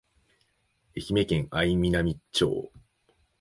[0.97, 2.71] 愛媛県愛南町